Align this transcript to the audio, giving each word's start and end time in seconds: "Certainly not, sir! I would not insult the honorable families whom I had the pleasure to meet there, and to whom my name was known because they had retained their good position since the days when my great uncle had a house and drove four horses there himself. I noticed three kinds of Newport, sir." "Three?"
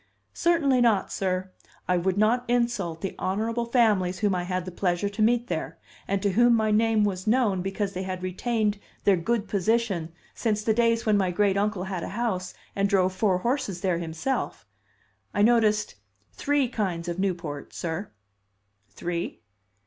"Certainly 0.33 0.81
not, 0.81 1.11
sir! 1.11 1.51
I 1.87 1.95
would 1.97 2.17
not 2.17 2.43
insult 2.47 3.01
the 3.01 3.13
honorable 3.19 3.65
families 3.65 4.17
whom 4.17 4.33
I 4.33 4.45
had 4.45 4.65
the 4.65 4.71
pleasure 4.71 5.09
to 5.09 5.21
meet 5.21 5.45
there, 5.45 5.77
and 6.07 6.23
to 6.23 6.31
whom 6.31 6.55
my 6.55 6.71
name 6.71 7.03
was 7.03 7.27
known 7.27 7.61
because 7.61 7.93
they 7.93 8.01
had 8.01 8.23
retained 8.23 8.79
their 9.03 9.15
good 9.15 9.47
position 9.47 10.11
since 10.33 10.63
the 10.63 10.73
days 10.73 11.05
when 11.05 11.17
my 11.17 11.29
great 11.29 11.55
uncle 11.55 11.83
had 11.83 12.01
a 12.01 12.07
house 12.17 12.55
and 12.75 12.89
drove 12.89 13.13
four 13.13 13.37
horses 13.37 13.81
there 13.81 13.99
himself. 13.99 14.65
I 15.35 15.43
noticed 15.43 15.93
three 16.31 16.67
kinds 16.67 17.07
of 17.07 17.19
Newport, 17.19 17.71
sir." 17.71 18.09
"Three?" 18.89 19.41